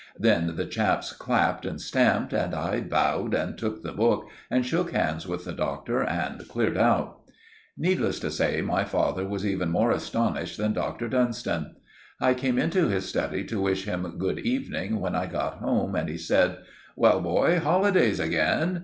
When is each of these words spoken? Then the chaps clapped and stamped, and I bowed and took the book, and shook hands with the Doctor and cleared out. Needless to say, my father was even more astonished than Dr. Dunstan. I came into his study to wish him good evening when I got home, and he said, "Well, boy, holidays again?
Then 0.17 0.55
the 0.55 0.65
chaps 0.65 1.13
clapped 1.13 1.63
and 1.63 1.79
stamped, 1.79 2.33
and 2.33 2.55
I 2.55 2.79
bowed 2.81 3.35
and 3.35 3.55
took 3.55 3.83
the 3.83 3.91
book, 3.91 4.27
and 4.49 4.65
shook 4.65 4.93
hands 4.93 5.27
with 5.27 5.45
the 5.45 5.51
Doctor 5.53 6.01
and 6.03 6.47
cleared 6.47 6.75
out. 6.75 7.19
Needless 7.77 8.17
to 8.21 8.31
say, 8.31 8.61
my 8.63 8.83
father 8.83 9.27
was 9.27 9.45
even 9.45 9.69
more 9.69 9.91
astonished 9.91 10.57
than 10.57 10.73
Dr. 10.73 11.07
Dunstan. 11.07 11.75
I 12.19 12.33
came 12.33 12.57
into 12.57 12.87
his 12.87 13.05
study 13.07 13.43
to 13.43 13.61
wish 13.61 13.85
him 13.85 14.17
good 14.17 14.39
evening 14.39 14.99
when 14.99 15.13
I 15.13 15.27
got 15.27 15.57
home, 15.59 15.93
and 15.93 16.09
he 16.09 16.17
said, 16.17 16.57
"Well, 16.95 17.21
boy, 17.21 17.59
holidays 17.59 18.19
again? 18.19 18.79